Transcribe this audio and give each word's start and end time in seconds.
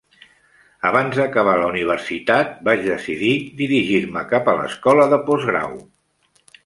Abans 0.89 1.17
d'acabar 1.19 1.51
la 1.59 1.67
universitat, 1.73 2.55
vaig 2.69 2.81
decidir 2.87 3.31
dirigir-me 3.61 4.25
cap 4.33 4.51
a 4.51 4.57
l'escola 4.61 5.07
de 5.13 5.21
postgrau. 5.29 5.77